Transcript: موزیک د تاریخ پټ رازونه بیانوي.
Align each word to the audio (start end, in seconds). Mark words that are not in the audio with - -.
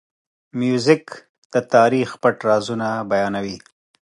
موزیک 0.59 1.05
د 1.53 1.55
تاریخ 1.73 2.09
پټ 2.21 2.37
رازونه 2.49 2.87
بیانوي. 3.11 3.57